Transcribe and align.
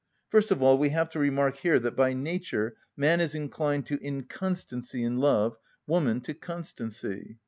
First 0.31 0.49
of 0.49 0.63
all 0.63 0.79
we 0.79 0.89
have 0.89 1.11
to 1.11 1.19
remark 1.19 1.57
here 1.57 1.77
that 1.79 1.95
by 1.95 2.13
nature 2.13 2.75
man 2.97 3.21
is 3.21 3.35
inclined 3.35 3.85
to 3.85 4.01
inconstancy 4.03 5.03
in 5.03 5.17
love, 5.19 5.57
woman 5.85 6.21
to 6.21 6.33
constancy. 6.33 7.37